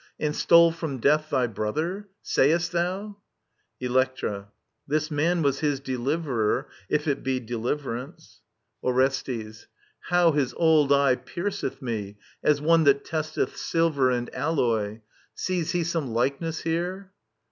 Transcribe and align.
And 0.19 0.35
stole 0.35 0.71
from 0.71 0.97
death 0.97 1.29
thy 1.29 1.45
brother? 1.45 2.09
Sayest 2.23 2.71
thou 2.71 3.17
i 3.79 3.85
Electra. 3.85 4.51
This 4.87 5.11
man 5.11 5.43
was 5.43 5.59
his 5.59 5.79
deh'verer, 5.79 6.65
if 6.89 7.07
it 7.07 7.21
be 7.21 7.39
Deliverance. 7.39 8.41
Orestes. 8.83 9.67
How 10.09 10.31
his 10.31 10.55
old 10.55 10.91
eye 10.91 11.17
pierceth 11.17 11.81
me^ 11.81 12.15
As 12.43 12.59
one 12.59 12.83
that 12.85 13.05
testeth 13.05 13.55
silver 13.55 14.09
and 14.09 14.33
alloy 14.33 14.85
I 14.91 15.01
Sees 15.35 15.73
he 15.73 15.83
some 15.83 16.09
likeness 16.15 16.61
here 16.61 17.11